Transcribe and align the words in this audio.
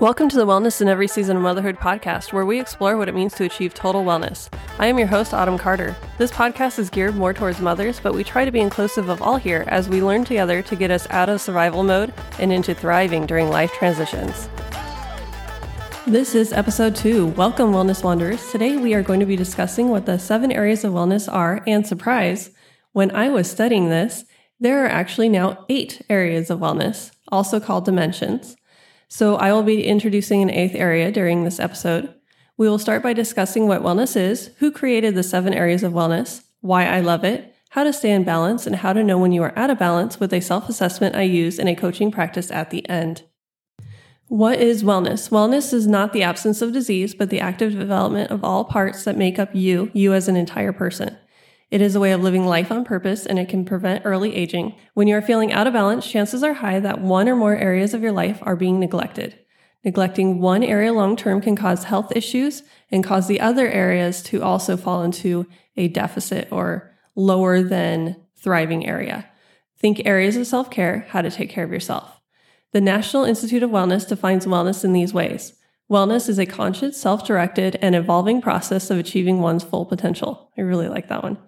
Welcome 0.00 0.30
to 0.30 0.38
the 0.38 0.46
Wellness 0.46 0.80
in 0.80 0.88
Every 0.88 1.06
Season 1.06 1.36
of 1.36 1.42
Motherhood 1.42 1.76
podcast, 1.76 2.32
where 2.32 2.46
we 2.46 2.58
explore 2.58 2.96
what 2.96 3.10
it 3.10 3.14
means 3.14 3.34
to 3.34 3.44
achieve 3.44 3.74
total 3.74 4.02
wellness. 4.02 4.48
I 4.78 4.86
am 4.86 4.96
your 4.98 5.06
host, 5.06 5.34
Autumn 5.34 5.58
Carter. 5.58 5.94
This 6.16 6.30
podcast 6.30 6.78
is 6.78 6.88
geared 6.88 7.16
more 7.16 7.34
towards 7.34 7.60
mothers, 7.60 8.00
but 8.00 8.14
we 8.14 8.24
try 8.24 8.46
to 8.46 8.50
be 8.50 8.60
inclusive 8.60 9.10
of 9.10 9.20
all 9.20 9.36
here 9.36 9.66
as 9.66 9.90
we 9.90 10.02
learn 10.02 10.24
together 10.24 10.62
to 10.62 10.74
get 10.74 10.90
us 10.90 11.06
out 11.10 11.28
of 11.28 11.42
survival 11.42 11.82
mode 11.82 12.14
and 12.38 12.50
into 12.50 12.74
thriving 12.74 13.26
during 13.26 13.50
life 13.50 13.74
transitions. 13.74 14.48
This 16.06 16.34
is 16.34 16.54
episode 16.54 16.96
two. 16.96 17.26
Welcome, 17.26 17.70
Wellness 17.70 18.02
Wanderers. 18.02 18.50
Today 18.50 18.78
we 18.78 18.94
are 18.94 19.02
going 19.02 19.20
to 19.20 19.26
be 19.26 19.36
discussing 19.36 19.90
what 19.90 20.06
the 20.06 20.18
seven 20.18 20.50
areas 20.50 20.82
of 20.82 20.94
wellness 20.94 21.30
are, 21.30 21.62
and 21.66 21.86
surprise, 21.86 22.52
when 22.92 23.14
I 23.14 23.28
was 23.28 23.50
studying 23.50 23.90
this, 23.90 24.24
there 24.58 24.82
are 24.82 24.88
actually 24.88 25.28
now 25.28 25.66
eight 25.68 26.00
areas 26.08 26.48
of 26.48 26.58
wellness, 26.58 27.10
also 27.28 27.60
called 27.60 27.84
dimensions. 27.84 28.56
So 29.12 29.34
I 29.34 29.52
will 29.52 29.64
be 29.64 29.84
introducing 29.84 30.40
an 30.40 30.50
eighth 30.50 30.76
area 30.76 31.10
during 31.10 31.42
this 31.42 31.58
episode. 31.58 32.14
We 32.56 32.68
will 32.68 32.78
start 32.78 33.02
by 33.02 33.12
discussing 33.12 33.66
what 33.66 33.82
wellness 33.82 34.16
is, 34.16 34.52
who 34.58 34.70
created 34.70 35.16
the 35.16 35.24
seven 35.24 35.52
areas 35.52 35.82
of 35.82 35.92
wellness, 35.92 36.44
why 36.60 36.86
I 36.86 37.00
love 37.00 37.24
it, 37.24 37.52
how 37.70 37.82
to 37.82 37.92
stay 37.92 38.12
in 38.12 38.22
balance, 38.22 38.68
and 38.68 38.76
how 38.76 38.92
to 38.92 39.02
know 39.02 39.18
when 39.18 39.32
you 39.32 39.42
are 39.42 39.52
out 39.58 39.68
of 39.68 39.80
balance 39.80 40.20
with 40.20 40.32
a 40.32 40.40
self 40.40 40.68
assessment 40.68 41.16
I 41.16 41.22
use 41.22 41.58
in 41.58 41.66
a 41.66 41.74
coaching 41.74 42.12
practice 42.12 42.52
at 42.52 42.70
the 42.70 42.88
end. 42.88 43.24
What 44.28 44.60
is 44.60 44.84
wellness? 44.84 45.28
Wellness 45.28 45.74
is 45.74 45.88
not 45.88 46.12
the 46.12 46.22
absence 46.22 46.62
of 46.62 46.72
disease, 46.72 47.12
but 47.12 47.30
the 47.30 47.40
active 47.40 47.72
development 47.72 48.30
of 48.30 48.44
all 48.44 48.64
parts 48.64 49.02
that 49.02 49.16
make 49.16 49.40
up 49.40 49.50
you, 49.52 49.90
you 49.92 50.14
as 50.14 50.28
an 50.28 50.36
entire 50.36 50.72
person. 50.72 51.16
It 51.70 51.80
is 51.80 51.94
a 51.94 52.00
way 52.00 52.10
of 52.12 52.22
living 52.22 52.46
life 52.46 52.72
on 52.72 52.84
purpose 52.84 53.26
and 53.26 53.38
it 53.38 53.48
can 53.48 53.64
prevent 53.64 54.04
early 54.04 54.34
aging. 54.34 54.74
When 54.94 55.06
you 55.06 55.16
are 55.16 55.22
feeling 55.22 55.52
out 55.52 55.68
of 55.68 55.72
balance, 55.72 56.06
chances 56.06 56.42
are 56.42 56.54
high 56.54 56.80
that 56.80 57.00
one 57.00 57.28
or 57.28 57.36
more 57.36 57.56
areas 57.56 57.94
of 57.94 58.02
your 58.02 58.12
life 58.12 58.38
are 58.42 58.56
being 58.56 58.80
neglected. 58.80 59.38
Neglecting 59.84 60.40
one 60.40 60.62
area 60.62 60.92
long 60.92 61.16
term 61.16 61.40
can 61.40 61.56
cause 61.56 61.84
health 61.84 62.14
issues 62.14 62.64
and 62.90 63.04
cause 63.04 63.28
the 63.28 63.40
other 63.40 63.68
areas 63.68 64.22
to 64.24 64.42
also 64.42 64.76
fall 64.76 65.02
into 65.02 65.46
a 65.76 65.88
deficit 65.88 66.48
or 66.50 66.94
lower 67.14 67.62
than 67.62 68.16
thriving 68.36 68.86
area. 68.86 69.28
Think 69.78 70.02
areas 70.04 70.36
of 70.36 70.46
self 70.46 70.70
care, 70.70 71.06
how 71.10 71.22
to 71.22 71.30
take 71.30 71.50
care 71.50 71.64
of 71.64 71.72
yourself. 71.72 72.20
The 72.72 72.80
National 72.80 73.24
Institute 73.24 73.62
of 73.62 73.70
Wellness 73.70 74.06
defines 74.06 74.44
wellness 74.44 74.84
in 74.84 74.92
these 74.92 75.14
ways. 75.14 75.54
Wellness 75.90 76.28
is 76.28 76.38
a 76.38 76.46
conscious, 76.46 77.00
self 77.00 77.26
directed, 77.26 77.76
and 77.80 77.94
evolving 77.94 78.42
process 78.42 78.90
of 78.90 78.98
achieving 78.98 79.40
one's 79.40 79.64
full 79.64 79.86
potential. 79.86 80.50
I 80.58 80.60
really 80.60 80.88
like 80.88 81.08
that 81.08 81.22
one. 81.22 81.38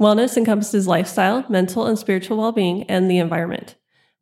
Wellness 0.00 0.38
encompasses 0.38 0.86
lifestyle, 0.86 1.44
mental 1.50 1.84
and 1.84 1.98
spiritual 1.98 2.38
well 2.38 2.52
being, 2.52 2.84
and 2.84 3.10
the 3.10 3.18
environment. 3.18 3.74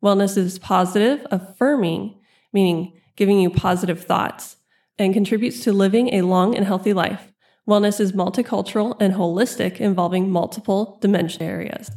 Wellness 0.03 0.37
is 0.37 0.59
positive, 0.59 1.25
affirming, 1.31 2.19
meaning 2.51 2.93
giving 3.15 3.39
you 3.39 3.49
positive 3.49 4.03
thoughts, 4.03 4.57
and 4.97 5.13
contributes 5.13 5.61
to 5.61 5.71
living 5.71 6.13
a 6.13 6.23
long 6.23 6.53
and 6.55 6.65
healthy 6.65 6.91
life. 6.91 7.31
Wellness 7.67 7.99
is 7.99 8.11
multicultural 8.11 8.99
and 8.99 9.13
holistic, 9.13 9.79
involving 9.79 10.29
multiple 10.29 10.97
dimension 11.01 11.43
areas. 11.43 11.91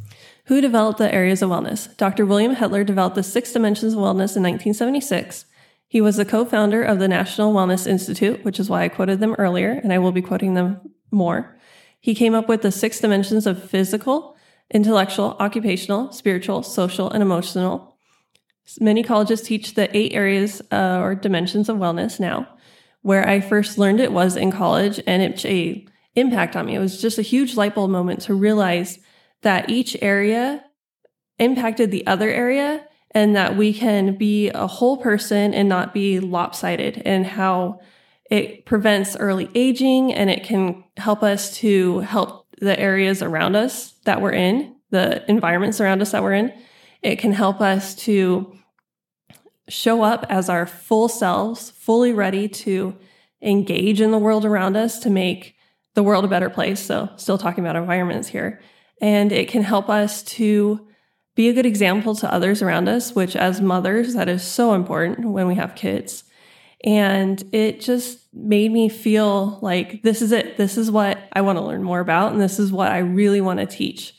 Who 0.45 0.61
developed 0.61 0.99
the 0.99 1.13
areas 1.13 1.41
of 1.41 1.49
wellness? 1.49 1.95
Dr. 1.97 2.25
William 2.25 2.53
Hettler 2.53 2.83
developed 2.83 3.15
the 3.15 3.23
six 3.23 3.51
dimensions 3.51 3.93
of 3.93 3.99
wellness 3.99 4.35
in 4.37 4.43
1976. 4.43 5.45
He 5.87 5.99
was 5.99 6.15
the 6.15 6.25
co 6.25 6.45
founder 6.45 6.83
of 6.83 6.99
the 6.99 7.07
National 7.07 7.53
Wellness 7.53 7.85
Institute, 7.85 8.43
which 8.45 8.59
is 8.59 8.69
why 8.69 8.83
I 8.83 8.89
quoted 8.89 9.19
them 9.19 9.35
earlier, 9.37 9.71
and 9.71 9.91
I 9.91 9.99
will 9.99 10.11
be 10.11 10.21
quoting 10.21 10.53
them 10.53 10.79
more. 11.11 11.57
He 12.03 12.13
came 12.13 12.35
up 12.35 12.49
with 12.49 12.63
the 12.63 12.71
six 12.71 12.99
dimensions 12.99 13.47
of 13.47 13.63
physical, 13.63 14.35
intellectual, 14.69 15.37
occupational, 15.39 16.11
spiritual, 16.11 16.61
social, 16.61 17.09
and 17.09 17.23
emotional. 17.23 17.95
Many 18.81 19.03
colleges 19.03 19.41
teach 19.41 19.75
the 19.75 19.87
eight 19.95 20.11
areas 20.11 20.61
uh, 20.69 20.99
or 21.01 21.15
dimensions 21.15 21.69
of 21.69 21.77
wellness 21.77 22.19
now. 22.19 22.49
Where 23.03 23.25
I 23.25 23.39
first 23.39 23.77
learned 23.77 24.01
it 24.01 24.11
was 24.11 24.35
in 24.35 24.51
college, 24.51 24.99
and 25.07 25.21
it's 25.21 25.45
a 25.45 25.87
impact 26.15 26.57
on 26.57 26.65
me. 26.65 26.75
It 26.75 26.79
was 26.79 27.01
just 27.01 27.19
a 27.19 27.21
huge 27.21 27.55
light 27.55 27.73
bulb 27.73 27.89
moment 27.89 28.19
to 28.23 28.33
realize 28.33 28.99
that 29.41 29.69
each 29.69 29.95
area 30.01 30.61
impacted 31.39 31.89
the 31.89 32.05
other 32.05 32.29
area 32.29 32.85
and 33.11 33.33
that 33.37 33.55
we 33.55 33.73
can 33.73 34.17
be 34.17 34.49
a 34.49 34.67
whole 34.67 34.97
person 34.97 35.53
and 35.53 35.69
not 35.69 35.93
be 35.93 36.19
lopsided 36.19 37.01
and 37.05 37.25
how 37.25 37.79
it 38.29 38.65
prevents 38.65 39.15
early 39.15 39.49
aging 39.53 40.13
and 40.13 40.29
it 40.29 40.43
can 40.43 40.83
help 40.97 41.23
us 41.23 41.55
to 41.57 41.99
help 41.99 42.47
the 42.59 42.79
areas 42.79 43.21
around 43.21 43.55
us 43.55 43.91
that 44.05 44.21
we're 44.21 44.31
in, 44.31 44.75
the 44.89 45.29
environments 45.29 45.81
around 45.81 46.01
us 46.01 46.11
that 46.11 46.23
we're 46.23 46.33
in. 46.33 46.53
It 47.01 47.17
can 47.17 47.33
help 47.33 47.61
us 47.61 47.95
to 47.95 48.57
show 49.67 50.03
up 50.03 50.25
as 50.29 50.49
our 50.49 50.65
full 50.65 51.07
selves, 51.07 51.71
fully 51.71 52.13
ready 52.13 52.47
to 52.47 52.95
engage 53.41 53.99
in 54.01 54.11
the 54.11 54.17
world 54.17 54.45
around 54.45 54.77
us 54.77 54.99
to 54.99 55.09
make 55.09 55.55
the 55.95 56.03
world 56.03 56.25
a 56.25 56.29
better 56.29 56.49
place. 56.49 56.79
So, 56.79 57.09
still 57.17 57.37
talking 57.37 57.63
about 57.63 57.75
environments 57.75 58.29
here. 58.29 58.61
And 59.01 59.31
it 59.31 59.47
can 59.47 59.63
help 59.63 59.89
us 59.89 60.23
to 60.23 60.87
be 61.35 61.49
a 61.49 61.53
good 61.53 61.65
example 61.65 62.15
to 62.15 62.31
others 62.31 62.61
around 62.61 62.87
us, 62.87 63.13
which, 63.13 63.35
as 63.35 63.59
mothers, 63.59 64.13
that 64.13 64.29
is 64.29 64.43
so 64.43 64.73
important 64.73 65.29
when 65.29 65.47
we 65.47 65.55
have 65.55 65.75
kids. 65.75 66.23
And 66.83 67.41
it 67.53 67.79
just 67.79 68.19
made 68.33 68.71
me 68.71 68.89
feel 68.89 69.59
like 69.61 70.03
this 70.03 70.21
is 70.21 70.31
it. 70.31 70.57
This 70.57 70.77
is 70.77 70.91
what 70.91 71.17
I 71.31 71.41
want 71.41 71.57
to 71.57 71.63
learn 71.63 71.83
more 71.83 72.01
about. 72.01 72.33
And 72.33 72.41
this 72.41 72.59
is 72.59 72.71
what 72.71 72.91
I 72.91 72.97
really 72.97 73.39
want 73.39 73.59
to 73.59 73.65
teach. 73.65 74.15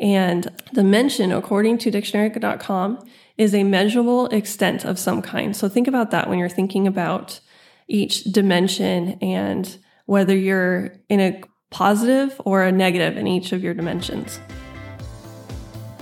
And 0.00 0.48
dimension, 0.72 1.32
according 1.32 1.78
to 1.78 1.90
dictionary.com, 1.90 3.04
is 3.38 3.54
a 3.54 3.64
measurable 3.64 4.26
extent 4.26 4.84
of 4.84 4.98
some 4.98 5.20
kind. 5.20 5.56
So 5.56 5.68
think 5.68 5.88
about 5.88 6.10
that 6.10 6.28
when 6.28 6.38
you're 6.38 6.48
thinking 6.48 6.86
about 6.86 7.40
each 7.88 8.24
dimension 8.24 9.18
and 9.20 9.78
whether 10.06 10.36
you're 10.36 10.92
in 11.08 11.20
a 11.20 11.40
positive 11.70 12.40
or 12.44 12.62
a 12.62 12.72
negative 12.72 13.16
in 13.16 13.26
each 13.26 13.52
of 13.52 13.62
your 13.62 13.74
dimensions. 13.74 14.38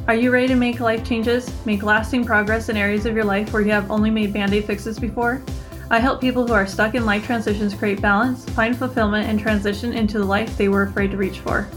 Are 0.06 0.14
you 0.14 0.30
ready 0.30 0.48
to 0.48 0.54
make 0.54 0.80
life 0.80 1.06
changes? 1.06 1.50
Make 1.64 1.82
lasting 1.82 2.26
progress 2.26 2.68
in 2.68 2.76
areas 2.76 3.06
of 3.06 3.14
your 3.14 3.24
life 3.24 3.52
where 3.52 3.62
you 3.62 3.70
have 3.70 3.90
only 3.90 4.10
made 4.10 4.34
band 4.34 4.52
aid 4.52 4.66
fixes 4.66 4.98
before? 4.98 5.42
I 5.90 5.98
help 5.98 6.20
people 6.20 6.46
who 6.46 6.54
are 6.54 6.66
stuck 6.66 6.94
in 6.94 7.04
life 7.04 7.26
transitions 7.26 7.74
create 7.74 8.00
balance, 8.00 8.44
find 8.50 8.76
fulfillment, 8.76 9.28
and 9.28 9.38
transition 9.38 9.92
into 9.92 10.18
the 10.18 10.24
life 10.24 10.56
they 10.56 10.68
were 10.68 10.82
afraid 10.82 11.10
to 11.10 11.16
reach 11.16 11.40
for. 11.40 11.68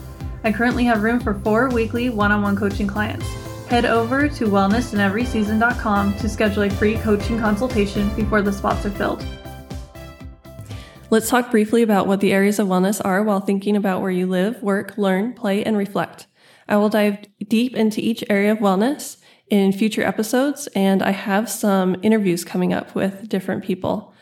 I 0.43 0.51
currently 0.53 0.85
have 0.85 1.03
room 1.03 1.19
for 1.19 1.33
four 1.33 1.69
weekly 1.69 2.09
one 2.09 2.31
on 2.31 2.41
one 2.41 2.55
coaching 2.55 2.87
clients. 2.87 3.27
Head 3.67 3.83
over 3.83 4.29
to 4.29 4.45
wellnessinEverySeason.com 4.45 6.13
to 6.19 6.29
schedule 6.29 6.63
a 6.63 6.69
free 6.69 6.95
coaching 6.99 7.37
consultation 7.37 8.13
before 8.15 8.41
the 8.41 8.53
spots 8.53 8.85
are 8.85 8.91
filled. 8.91 9.25
Let's 11.09 11.29
talk 11.29 11.51
briefly 11.51 11.83
about 11.83 12.07
what 12.07 12.21
the 12.21 12.31
areas 12.31 12.59
of 12.59 12.67
wellness 12.67 13.01
are 13.03 13.23
while 13.23 13.41
thinking 13.41 13.75
about 13.75 14.01
where 14.01 14.11
you 14.11 14.25
live, 14.25 14.63
work, 14.63 14.97
learn, 14.97 15.33
play, 15.33 15.63
and 15.65 15.77
reflect. 15.77 16.27
I 16.67 16.77
will 16.77 16.89
dive 16.89 17.19
deep 17.45 17.75
into 17.75 17.99
each 17.99 18.23
area 18.29 18.53
of 18.53 18.59
wellness 18.59 19.17
in 19.49 19.71
future 19.71 20.03
episodes, 20.03 20.67
and 20.75 21.01
I 21.01 21.11
have 21.11 21.49
some 21.49 21.95
interviews 22.01 22.43
coming 22.43 22.73
up 22.73 22.95
with 22.95 23.29
different 23.29 23.63
people. 23.63 24.13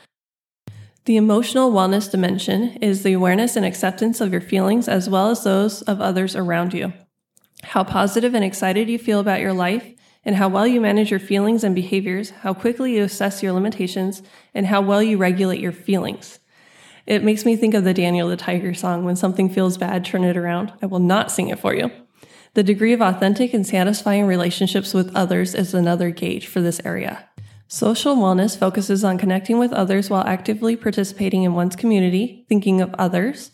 The 1.05 1.17
emotional 1.17 1.71
wellness 1.71 2.09
dimension 2.09 2.77
is 2.81 3.03
the 3.03 3.13
awareness 3.13 3.55
and 3.55 3.65
acceptance 3.65 4.21
of 4.21 4.31
your 4.31 4.41
feelings 4.41 4.87
as 4.87 5.09
well 5.09 5.29
as 5.29 5.43
those 5.43 5.81
of 5.83 6.01
others 6.01 6.35
around 6.35 6.73
you. 6.73 6.93
How 7.63 7.83
positive 7.83 8.33
and 8.33 8.43
excited 8.43 8.89
you 8.89 8.97
feel 8.97 9.19
about 9.19 9.41
your 9.41 9.53
life, 9.53 9.93
and 10.23 10.35
how 10.35 10.49
well 10.49 10.65
you 10.65 10.81
manage 10.81 11.11
your 11.11 11.19
feelings 11.19 11.63
and 11.63 11.75
behaviors, 11.75 12.31
how 12.31 12.53
quickly 12.53 12.95
you 12.95 13.03
assess 13.03 13.43
your 13.43 13.53
limitations, 13.53 14.23
and 14.55 14.65
how 14.65 14.81
well 14.81 15.03
you 15.03 15.17
regulate 15.17 15.59
your 15.59 15.71
feelings. 15.71 16.39
It 17.05 17.23
makes 17.23 17.45
me 17.45 17.55
think 17.55 17.75
of 17.75 17.83
the 17.83 17.93
Daniel 17.93 18.27
the 18.27 18.35
Tiger 18.35 18.73
song, 18.73 19.05
When 19.05 19.15
Something 19.15 19.49
Feels 19.49 19.77
Bad, 19.77 20.03
Turn 20.03 20.23
It 20.23 20.35
Around. 20.35 20.73
I 20.81 20.87
will 20.87 20.99
not 20.99 21.29
sing 21.29 21.49
it 21.49 21.59
for 21.59 21.75
you. 21.75 21.91
The 22.55 22.63
degree 22.63 22.93
of 22.93 23.01
authentic 23.01 23.53
and 23.53 23.67
satisfying 23.67 24.25
relationships 24.25 24.93
with 24.93 25.13
others 25.13 25.53
is 25.53 25.73
another 25.73 26.09
gauge 26.09 26.47
for 26.47 26.61
this 26.61 26.79
area. 26.85 27.27
Social 27.67 28.15
wellness 28.15 28.57
focuses 28.57 29.03
on 29.03 29.17
connecting 29.17 29.59
with 29.59 29.73
others 29.73 30.09
while 30.09 30.25
actively 30.25 30.77
participating 30.77 31.43
in 31.43 31.53
one's 31.53 31.75
community, 31.75 32.45
thinking 32.47 32.79
of 32.79 32.95
others, 32.97 33.51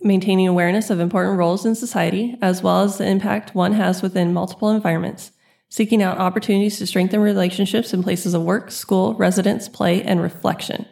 maintaining 0.00 0.48
awareness 0.48 0.88
of 0.88 1.00
important 1.00 1.36
roles 1.36 1.66
in 1.66 1.74
society, 1.74 2.38
as 2.40 2.62
well 2.62 2.80
as 2.80 2.96
the 2.96 3.06
impact 3.06 3.54
one 3.54 3.74
has 3.74 4.00
within 4.00 4.32
multiple 4.32 4.70
environments, 4.70 5.32
seeking 5.68 6.02
out 6.02 6.16
opportunities 6.16 6.78
to 6.78 6.86
strengthen 6.86 7.20
relationships 7.20 7.92
in 7.92 8.02
places 8.02 8.32
of 8.32 8.42
work, 8.42 8.70
school, 8.70 9.12
residence, 9.16 9.68
play, 9.68 10.02
and 10.02 10.22
reflection. 10.22 10.86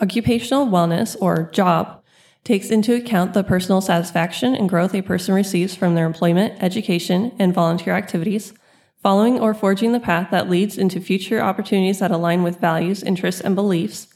Occupational 0.00 0.66
wellness, 0.66 1.14
or 1.20 1.50
job, 1.52 2.01
takes 2.44 2.70
into 2.70 2.94
account 2.94 3.34
the 3.34 3.44
personal 3.44 3.80
satisfaction 3.80 4.54
and 4.54 4.68
growth 4.68 4.94
a 4.94 5.02
person 5.02 5.34
receives 5.34 5.74
from 5.74 5.94
their 5.94 6.06
employment, 6.06 6.60
education, 6.62 7.32
and 7.38 7.54
volunteer 7.54 7.94
activities, 7.94 8.52
following 9.02 9.38
or 9.38 9.54
forging 9.54 9.92
the 9.92 10.00
path 10.00 10.30
that 10.30 10.50
leads 10.50 10.76
into 10.76 11.00
future 11.00 11.40
opportunities 11.40 12.00
that 12.00 12.10
align 12.10 12.42
with 12.42 12.60
values, 12.60 13.02
interests, 13.02 13.40
and 13.40 13.54
beliefs, 13.54 14.08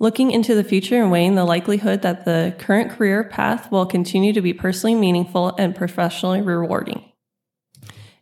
looking 0.00 0.30
into 0.30 0.54
the 0.54 0.64
future 0.64 1.00
and 1.00 1.10
weighing 1.10 1.34
the 1.34 1.44
likelihood 1.44 2.02
that 2.02 2.24
the 2.24 2.54
current 2.58 2.90
career 2.90 3.22
path 3.24 3.70
will 3.70 3.86
continue 3.86 4.32
to 4.32 4.42
be 4.42 4.52
personally 4.52 4.94
meaningful 4.94 5.54
and 5.56 5.76
professionally 5.76 6.40
rewarding. 6.40 7.10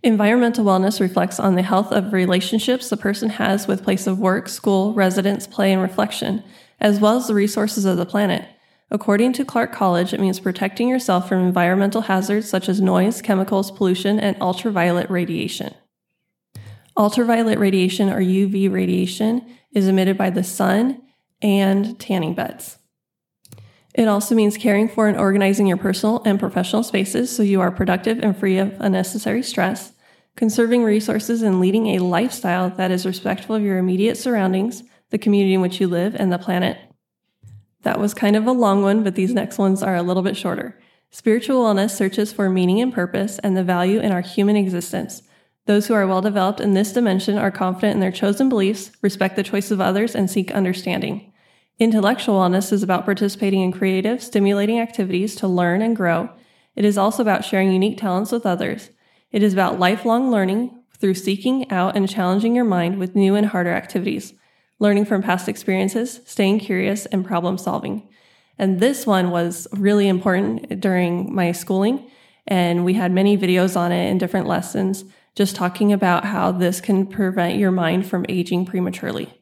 Environmental 0.02 0.64
wellness 0.64 1.00
reflects 1.00 1.38
on 1.38 1.54
the 1.54 1.62
health 1.62 1.92
of 1.92 2.12
relationships 2.12 2.90
the 2.90 2.96
person 2.96 3.30
has 3.30 3.68
with 3.68 3.84
place 3.84 4.08
of 4.08 4.18
work, 4.18 4.48
school, 4.48 4.92
residence, 4.94 5.46
play, 5.46 5.72
and 5.72 5.80
reflection, 5.80 6.42
as 6.80 6.98
well 6.98 7.16
as 7.16 7.28
the 7.28 7.34
resources 7.34 7.84
of 7.84 7.96
the 7.96 8.04
planet. 8.04 8.48
According 8.92 9.32
to 9.34 9.44
Clark 9.46 9.72
College, 9.72 10.12
it 10.12 10.20
means 10.20 10.38
protecting 10.38 10.86
yourself 10.86 11.26
from 11.26 11.46
environmental 11.46 12.02
hazards 12.02 12.46
such 12.46 12.68
as 12.68 12.78
noise, 12.78 13.22
chemicals, 13.22 13.70
pollution, 13.70 14.20
and 14.20 14.36
ultraviolet 14.38 15.08
radiation. 15.08 15.74
Ultraviolet 16.94 17.58
radiation 17.58 18.10
or 18.10 18.20
UV 18.20 18.70
radiation 18.70 19.46
is 19.72 19.88
emitted 19.88 20.18
by 20.18 20.28
the 20.28 20.44
sun 20.44 21.00
and 21.40 21.98
tanning 21.98 22.34
beds. 22.34 22.76
It 23.94 24.08
also 24.08 24.34
means 24.34 24.58
caring 24.58 24.90
for 24.90 25.08
and 25.08 25.16
organizing 25.16 25.66
your 25.66 25.78
personal 25.78 26.22
and 26.26 26.38
professional 26.38 26.82
spaces 26.82 27.34
so 27.34 27.42
you 27.42 27.62
are 27.62 27.70
productive 27.70 28.18
and 28.18 28.36
free 28.36 28.58
of 28.58 28.76
unnecessary 28.78 29.42
stress, 29.42 29.94
conserving 30.36 30.84
resources 30.84 31.40
and 31.40 31.60
leading 31.60 31.86
a 31.86 32.00
lifestyle 32.00 32.68
that 32.68 32.90
is 32.90 33.06
respectful 33.06 33.56
of 33.56 33.62
your 33.62 33.78
immediate 33.78 34.18
surroundings, 34.18 34.82
the 35.08 35.18
community 35.18 35.54
in 35.54 35.62
which 35.62 35.80
you 35.80 35.88
live, 35.88 36.14
and 36.14 36.30
the 36.30 36.38
planet. 36.38 36.91
That 37.82 38.00
was 38.00 38.14
kind 38.14 38.36
of 38.36 38.46
a 38.46 38.52
long 38.52 38.82
one, 38.82 39.02
but 39.02 39.14
these 39.14 39.34
next 39.34 39.58
ones 39.58 39.82
are 39.82 39.96
a 39.96 40.02
little 40.02 40.22
bit 40.22 40.36
shorter. 40.36 40.78
Spiritual 41.10 41.64
wellness 41.64 41.90
searches 41.90 42.32
for 42.32 42.48
meaning 42.48 42.80
and 42.80 42.92
purpose 42.92 43.38
and 43.40 43.56
the 43.56 43.64
value 43.64 44.00
in 44.00 44.12
our 44.12 44.22
human 44.22 44.56
existence. 44.56 45.22
Those 45.66 45.86
who 45.86 45.94
are 45.94 46.06
well 46.06 46.22
developed 46.22 46.60
in 46.60 46.74
this 46.74 46.92
dimension 46.92 47.38
are 47.38 47.50
confident 47.50 47.94
in 47.94 48.00
their 48.00 48.10
chosen 48.10 48.48
beliefs, 48.48 48.90
respect 49.02 49.36
the 49.36 49.42
choice 49.42 49.70
of 49.70 49.80
others, 49.80 50.14
and 50.14 50.30
seek 50.30 50.50
understanding. 50.50 51.32
Intellectual 51.78 52.36
wellness 52.36 52.72
is 52.72 52.82
about 52.82 53.04
participating 53.04 53.60
in 53.60 53.72
creative, 53.72 54.22
stimulating 54.22 54.80
activities 54.80 55.34
to 55.36 55.48
learn 55.48 55.82
and 55.82 55.96
grow. 55.96 56.30
It 56.74 56.84
is 56.84 56.96
also 56.96 57.22
about 57.22 57.44
sharing 57.44 57.72
unique 57.72 57.98
talents 57.98 58.32
with 58.32 58.46
others. 58.46 58.90
It 59.30 59.42
is 59.42 59.52
about 59.52 59.78
lifelong 59.78 60.30
learning 60.30 60.78
through 60.98 61.14
seeking 61.14 61.70
out 61.70 61.96
and 61.96 62.08
challenging 62.08 62.54
your 62.54 62.64
mind 62.64 62.98
with 62.98 63.16
new 63.16 63.34
and 63.34 63.46
harder 63.46 63.72
activities, 63.72 64.34
learning 64.82 65.04
from 65.04 65.22
past 65.22 65.48
experiences, 65.48 66.20
staying 66.24 66.58
curious, 66.58 67.06
and 67.06 67.24
problem 67.24 67.56
solving. 67.56 68.02
And 68.58 68.80
this 68.80 69.06
one 69.06 69.30
was 69.30 69.68
really 69.72 70.08
important 70.08 70.80
during 70.80 71.32
my 71.32 71.52
schooling, 71.52 72.10
and 72.48 72.84
we 72.84 72.94
had 72.94 73.12
many 73.12 73.38
videos 73.38 73.76
on 73.76 73.92
it 73.92 74.10
in 74.10 74.18
different 74.18 74.48
lessons, 74.48 75.04
just 75.36 75.54
talking 75.54 75.92
about 75.92 76.24
how 76.24 76.50
this 76.50 76.80
can 76.80 77.06
prevent 77.06 77.58
your 77.58 77.70
mind 77.70 78.08
from 78.08 78.26
aging 78.28 78.66
prematurely. 78.66 79.32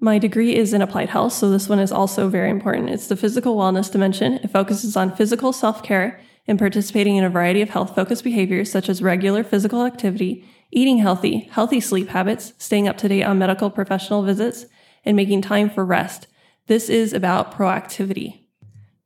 My 0.00 0.18
degree 0.18 0.56
is 0.56 0.72
in 0.72 0.80
applied 0.80 1.10
health, 1.10 1.34
so 1.34 1.50
this 1.50 1.68
one 1.68 1.78
is 1.78 1.92
also 1.92 2.30
very 2.30 2.48
important. 2.48 2.88
It's 2.88 3.08
the 3.08 3.14
physical 3.14 3.56
wellness 3.56 3.92
dimension. 3.92 4.40
It 4.42 4.50
focuses 4.50 4.96
on 4.96 5.14
physical 5.14 5.52
self 5.52 5.82
care 5.82 6.18
and 6.46 6.58
participating 6.58 7.16
in 7.16 7.24
a 7.24 7.30
variety 7.30 7.62
of 7.62 7.70
health 7.70 7.94
focused 7.94 8.24
behaviors 8.24 8.70
such 8.70 8.88
as 8.88 9.02
regular 9.02 9.44
physical 9.44 9.84
activity, 9.84 10.44
eating 10.70 10.98
healthy, 10.98 11.48
healthy 11.52 11.80
sleep 11.80 12.08
habits, 12.08 12.52
staying 12.58 12.88
up 12.88 12.98
to 12.98 13.08
date 13.08 13.22
on 13.22 13.38
medical 13.38 13.70
professional 13.70 14.22
visits, 14.22 14.66
and 15.04 15.16
making 15.16 15.42
time 15.42 15.68
for 15.68 15.84
rest. 15.84 16.26
This 16.66 16.88
is 16.88 17.12
about 17.12 17.52
proactivity. 17.52 18.44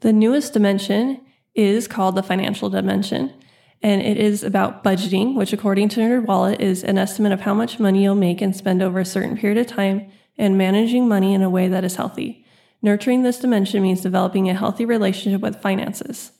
The 0.00 0.12
newest 0.12 0.52
dimension 0.52 1.20
is 1.54 1.88
called 1.88 2.14
the 2.14 2.22
financial 2.22 2.68
dimension, 2.68 3.32
and 3.82 4.02
it 4.02 4.18
is 4.18 4.42
about 4.42 4.84
budgeting, 4.84 5.34
which, 5.34 5.52
according 5.52 5.88
to 5.90 6.00
NerdWallet, 6.00 6.60
is 6.60 6.84
an 6.84 6.98
estimate 6.98 7.32
of 7.32 7.40
how 7.40 7.54
much 7.54 7.78
money 7.78 8.02
you'll 8.02 8.14
make 8.14 8.40
and 8.40 8.54
spend 8.54 8.82
over 8.82 9.00
a 9.00 9.04
certain 9.04 9.36
period 9.36 9.58
of 9.58 9.66
time 9.66 10.10
and 10.38 10.58
managing 10.58 11.08
money 11.08 11.34
in 11.34 11.42
a 11.42 11.50
way 11.50 11.68
that 11.68 11.84
is 11.84 11.96
healthy. 11.96 12.44
Nurturing 12.82 13.22
this 13.22 13.38
dimension 13.38 13.82
means 13.82 14.02
developing 14.02 14.48
a 14.48 14.54
healthy 14.54 14.84
relationship 14.84 15.40
with 15.40 15.62
finances. 15.62 16.32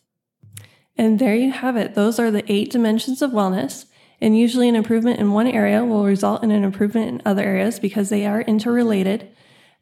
And 0.98 1.18
there 1.18 1.34
you 1.34 1.52
have 1.52 1.76
it. 1.76 1.94
Those 1.94 2.18
are 2.18 2.30
the 2.30 2.50
eight 2.50 2.70
dimensions 2.70 3.22
of 3.22 3.30
wellness. 3.30 3.86
And 4.20 4.38
usually, 4.38 4.68
an 4.68 4.76
improvement 4.76 5.20
in 5.20 5.32
one 5.32 5.46
area 5.46 5.84
will 5.84 6.04
result 6.04 6.42
in 6.42 6.50
an 6.50 6.64
improvement 6.64 7.08
in 7.08 7.22
other 7.26 7.42
areas 7.42 7.78
because 7.78 8.08
they 8.08 8.24
are 8.24 8.40
interrelated. 8.40 9.28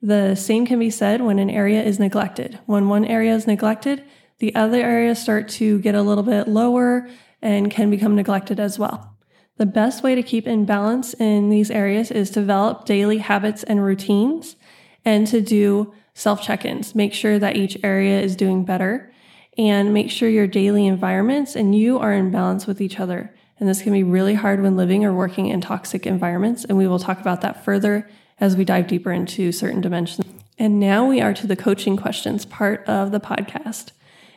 The 0.03 0.35
same 0.35 0.67
can 0.67 0.79
be 0.81 0.91
said 0.91 1.23
when 1.23 1.39
an 1.39 1.51
area 1.51 1.83
is 1.83 2.01
neglected. 2.01 2.59
When 2.67 2.89
one 2.89 3.05
area 3.05 3.35
is 3.35 3.47
neglected, 3.47 4.05
the 4.39 4.55
other 4.57 4.79
areas 4.79 5.23
start 5.23 5.49
to 5.51 5.79
get 5.79 5.95
a 5.95 6.03
little 6.03 6.25
bit 6.25 6.49
lower 6.49 7.09
and 7.41 7.71
can 7.71 7.91
become 7.91 8.17
neglected 8.17 8.59
as 8.59 8.79
well. 8.79 9.17
The 9.57 9.67
best 9.67 10.03
way 10.03 10.17
to 10.17 10.23
keep 10.23 10.49
in 10.49 10.65
balance 10.65 11.15
in 11.15 11.49
these 11.49 11.71
areas 11.71 12.11
is 12.11 12.31
to 12.31 12.41
develop 12.41 12.87
daily 12.87 13.19
habits 13.19 13.63
and 13.63 13.85
routines 13.85 14.57
and 15.05 15.29
to 15.29 15.41
do 15.41 15.95
self 16.13 16.43
check 16.43 16.65
ins. 16.65 16.95
Make 16.97 17.15
sure 17.15 17.39
that 17.39 17.57
each 17.57 17.79
area 17.85 18.21
is 18.21 18.35
doing 18.35 18.65
better 18.65 19.13
and 19.57 19.95
make 19.95 20.11
sure 20.11 20.29
your 20.29 20.47
daily 20.47 20.87
environments 20.87 21.55
and 21.55 21.75
you 21.75 21.99
are 21.99 22.13
in 22.13 22.31
balance 22.31 22.67
with 22.67 22.81
each 22.81 22.99
other. 22.99 23.35
And 23.59 23.69
this 23.69 23.83
can 23.83 23.93
be 23.93 24.03
really 24.03 24.35
hard 24.35 24.63
when 24.63 24.77
living 24.77 25.05
or 25.05 25.15
working 25.15 25.47
in 25.47 25.61
toxic 25.61 26.07
environments. 26.07 26.65
And 26.65 26.77
we 26.77 26.89
will 26.89 26.99
talk 26.99 27.21
about 27.21 27.41
that 27.43 27.65
further 27.65 28.09
as 28.41 28.57
we 28.57 28.65
dive 28.65 28.89
deeper 28.89 29.13
into 29.13 29.53
certain 29.53 29.81
dimensions. 29.81 30.27
And 30.59 30.81
now 30.81 31.07
we 31.07 31.21
are 31.21 31.35
to 31.35 31.47
the 31.47 31.57
coaching 31.57 31.97
questions 31.97 32.45
part 32.45 32.85
of 32.87 33.13
the 33.13 33.21
podcast. 33.21 33.93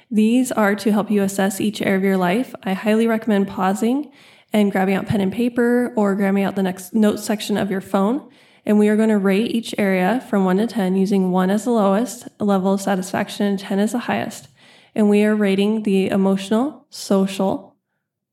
These 0.09 0.51
are 0.51 0.75
to 0.75 0.91
help 0.91 1.11
you 1.11 1.21
assess 1.23 1.59
each 1.59 1.81
area 1.81 1.97
of 1.97 2.03
your 2.03 2.17
life. 2.17 2.55
I 2.63 2.73
highly 2.73 3.07
recommend 3.07 3.47
pausing 3.47 4.11
and 4.53 4.71
grabbing 4.71 4.95
out 4.95 5.07
pen 5.07 5.21
and 5.21 5.33
paper 5.33 5.93
or 5.95 6.15
grabbing 6.15 6.43
out 6.43 6.55
the 6.55 6.63
next 6.63 6.93
notes 6.93 7.23
section 7.23 7.57
of 7.57 7.69
your 7.69 7.81
phone. 7.81 8.29
And 8.65 8.79
we 8.79 8.87
are 8.87 8.95
going 8.95 9.09
to 9.09 9.17
rate 9.17 9.51
each 9.51 9.75
area 9.77 10.25
from 10.29 10.45
1 10.45 10.57
to 10.57 10.67
10 10.67 10.95
using 10.95 11.31
1 11.31 11.49
as 11.49 11.65
the 11.65 11.71
lowest 11.71 12.27
level 12.39 12.73
of 12.73 12.81
satisfaction 12.81 13.45
and 13.45 13.59
10 13.59 13.79
as 13.79 13.91
the 13.91 13.99
highest. 13.99 14.47
And 14.97 15.11
we 15.11 15.23
are 15.25 15.35
rating 15.35 15.83
the 15.83 16.09
emotional, 16.09 16.87
social, 16.89 17.75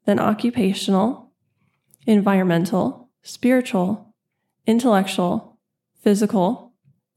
then 0.06 0.18
occupational, 0.18 1.30
environmental, 2.06 3.10
spiritual, 3.22 4.14
intellectual, 4.66 5.58
physical, 6.02 6.72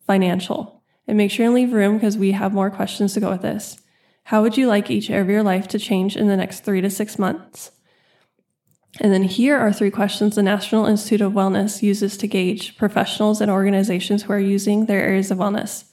financial. 0.06 0.84
And 1.08 1.16
make 1.18 1.32
sure 1.32 1.46
and 1.46 1.56
leave 1.56 1.72
room 1.72 1.96
because 1.96 2.18
we 2.18 2.34
have 2.34 2.54
more 2.54 2.70
questions 2.70 3.14
to 3.14 3.22
go 3.22 3.32
with 3.32 3.42
this. 3.42 3.80
How 4.24 4.42
would 4.42 4.58
you 4.58 4.68
like 4.68 4.92
each 4.92 5.10
area 5.10 5.22
of 5.22 5.30
your 5.30 5.44
life 5.44 5.70
to 5.70 5.80
change 5.80 6.18
in 6.18 6.28
the 6.28 6.36
next 6.36 6.66
three 6.66 6.82
to 6.82 6.90
six 6.90 7.18
months? 7.18 7.72
And 9.00 9.14
then 9.14 9.24
here 9.24 9.58
are 9.58 9.72
three 9.72 9.92
questions 9.92 10.36
the 10.36 10.44
National 10.44 10.88
Institute 10.88 11.22
of 11.22 11.32
Wellness 11.32 11.82
uses 11.82 12.18
to 12.18 12.28
gauge 12.28 12.78
professionals 12.78 13.40
and 13.40 13.50
organizations 13.50 14.24
who 14.24 14.34
are 14.34 14.40
using 14.42 14.88
their 14.88 15.00
areas 15.00 15.32
of 15.32 15.38
wellness. 15.38 15.86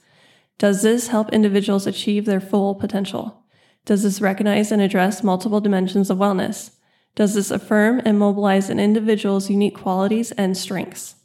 Does 0.57 0.81
this 0.81 1.07
help 1.07 1.31
individuals 1.31 1.87
achieve 1.87 2.25
their 2.25 2.41
full 2.41 2.75
potential? 2.75 3.43
Does 3.85 4.01
this 4.01 4.19
recognize 4.19 4.71
and 4.71 4.81
address 4.81 5.23
multiple 5.23 5.61
dimensions 5.61 6.09
of 6.09 6.17
wellness? 6.17 6.71
Does 7.15 7.35
this 7.35 7.51
affirm 7.51 8.01
and 8.03 8.17
mobilize 8.17 8.69
an 8.69 8.79
individual's 8.79 9.49
unique 9.49 9.75
qualities 9.75 10.31
and 10.33 10.57
strengths? 10.57 11.15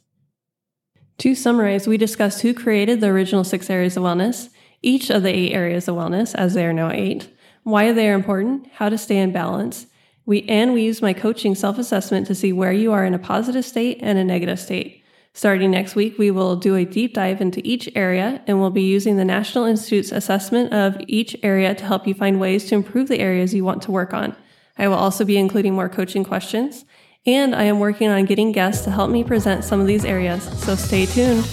To 1.17 1.35
summarize, 1.35 1.87
we 1.87 1.97
discussed 1.97 2.41
who 2.41 2.53
created 2.53 3.01
the 3.01 3.07
original 3.07 3.43
six 3.43 3.69
areas 3.69 3.97
of 3.97 4.03
wellness, 4.03 4.49
each 4.81 5.09
of 5.09 5.23
the 5.23 5.35
eight 5.35 5.53
areas 5.53 5.87
of 5.87 5.95
wellness, 5.95 6.33
as 6.35 6.53
they 6.53 6.65
are 6.65 6.73
now 6.73 6.91
eight, 6.91 7.29
why 7.63 7.91
they 7.91 8.09
are 8.09 8.15
important, 8.15 8.67
how 8.73 8.89
to 8.89 8.97
stay 8.97 9.17
in 9.17 9.31
balance, 9.31 9.87
we 10.25 10.43
and 10.43 10.73
we 10.73 10.83
use 10.83 11.01
my 11.01 11.13
coaching 11.13 11.55
self-assessment 11.55 12.27
to 12.27 12.35
see 12.35 12.53
where 12.53 12.71
you 12.71 12.91
are 12.91 13.05
in 13.05 13.13
a 13.13 13.19
positive 13.19 13.65
state 13.65 13.97
and 14.01 14.17
a 14.17 14.23
negative 14.23 14.59
state. 14.59 15.00
Starting 15.33 15.71
next 15.71 15.95
week, 15.95 16.17
we 16.17 16.29
will 16.29 16.57
do 16.57 16.75
a 16.75 16.83
deep 16.83 17.13
dive 17.13 17.39
into 17.39 17.65
each 17.65 17.89
area 17.95 18.41
and 18.47 18.59
we'll 18.59 18.69
be 18.69 18.81
using 18.81 19.15
the 19.15 19.23
National 19.23 19.63
Institute's 19.63 20.11
assessment 20.11 20.73
of 20.73 20.97
each 21.07 21.37
area 21.41 21.73
to 21.73 21.85
help 21.85 22.05
you 22.05 22.13
find 22.13 22.37
ways 22.39 22.65
to 22.65 22.75
improve 22.75 23.07
the 23.07 23.19
areas 23.19 23.53
you 23.53 23.63
want 23.63 23.81
to 23.81 23.91
work 23.91 24.13
on. 24.13 24.35
I 24.77 24.89
will 24.89 24.95
also 24.95 25.23
be 25.23 25.37
including 25.37 25.73
more 25.73 25.87
coaching 25.87 26.25
questions, 26.25 26.83
and 27.25 27.55
I 27.55 27.63
am 27.63 27.79
working 27.79 28.09
on 28.09 28.25
getting 28.25 28.51
guests 28.51 28.83
to 28.83 28.91
help 28.91 29.09
me 29.09 29.23
present 29.23 29.63
some 29.63 29.79
of 29.79 29.87
these 29.87 30.03
areas, 30.03 30.43
so 30.61 30.75
stay 30.75 31.05
tuned. 31.05 31.45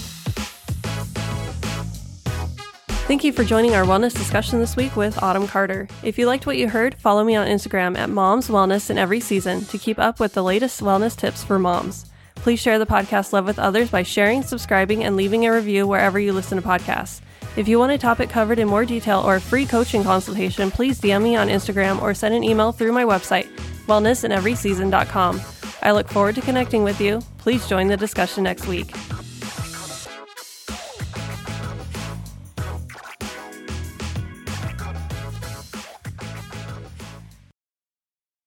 Thank 3.07 3.23
you 3.23 3.31
for 3.31 3.43
joining 3.43 3.75
our 3.75 3.85
wellness 3.85 4.13
discussion 4.13 4.59
this 4.59 4.75
week 4.75 4.95
with 4.95 5.21
Autumn 5.23 5.47
Carter. 5.47 5.87
If 6.03 6.19
you 6.19 6.25
liked 6.25 6.45
what 6.45 6.57
you 6.57 6.69
heard, 6.69 6.95
follow 6.95 7.23
me 7.23 7.35
on 7.35 7.47
Instagram 7.47 7.97
at 7.97 8.09
Moms 8.09 8.49
Wellness 8.49 8.89
in 8.89 8.97
every 8.97 9.19
season 9.19 9.63
to 9.65 9.77
keep 9.77 9.97
up 9.99 10.19
with 10.19 10.33
the 10.33 10.43
latest 10.43 10.81
wellness 10.81 11.15
tips 11.15 11.43
for 11.43 11.57
moms. 11.57 12.08
Please 12.41 12.59
share 12.59 12.79
the 12.79 12.85
podcast 12.85 13.33
love 13.33 13.45
with 13.45 13.59
others 13.59 13.89
by 13.89 14.03
sharing, 14.03 14.43
subscribing, 14.43 15.03
and 15.03 15.15
leaving 15.15 15.45
a 15.45 15.53
review 15.53 15.87
wherever 15.87 16.19
you 16.19 16.33
listen 16.33 16.61
to 16.61 16.67
podcasts. 16.67 17.21
If 17.55 17.67
you 17.67 17.79
want 17.79 17.91
a 17.91 17.97
topic 17.97 18.29
covered 18.29 18.59
in 18.59 18.67
more 18.67 18.85
detail 18.85 19.21
or 19.25 19.35
a 19.35 19.41
free 19.41 19.65
coaching 19.65 20.03
consultation, 20.03 20.71
please 20.71 21.01
DM 21.01 21.21
me 21.21 21.35
on 21.35 21.49
Instagram 21.49 22.01
or 22.01 22.13
send 22.13 22.33
an 22.33 22.43
email 22.43 22.71
through 22.71 22.93
my 22.93 23.03
website, 23.03 23.47
wellnessineveryseason.com. 23.87 25.41
I 25.81 25.91
look 25.91 26.07
forward 26.07 26.35
to 26.35 26.41
connecting 26.41 26.83
with 26.83 27.01
you. 27.01 27.19
Please 27.37 27.67
join 27.67 27.87
the 27.87 27.97
discussion 27.97 28.43
next 28.43 28.67
week. 28.67 28.93